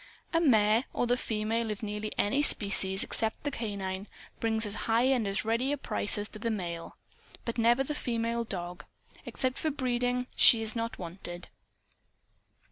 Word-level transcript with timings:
A 0.33 0.41
mare 0.41 0.85
or 0.93 1.05
the 1.05 1.15
female 1.15 1.69
of 1.69 1.83
nearly 1.83 2.11
any 2.17 2.41
species 2.41 3.03
except 3.03 3.43
the 3.43 3.51
canine 3.51 4.07
brings 4.39 4.65
as 4.65 4.73
high 4.89 5.03
and 5.03 5.27
as 5.27 5.45
ready 5.45 5.71
a 5.71 5.77
price 5.77 6.17
as 6.17 6.27
does 6.27 6.41
the 6.41 6.49
male. 6.49 6.97
But 7.45 7.59
never 7.59 7.83
the 7.83 7.93
female 7.93 8.43
dog. 8.43 8.83
Except 9.27 9.59
for 9.59 9.69
breeding, 9.69 10.25
she 10.35 10.63
is 10.63 10.75
not 10.75 10.97
wanted. 10.97 11.49